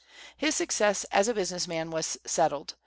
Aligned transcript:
His 0.35 0.55
success 0.55 1.03
as 1.11 1.27
a 1.27 1.33
business 1.35 1.67
man 1.67 1.91
was 1.91 2.17
settled. 2.25 2.73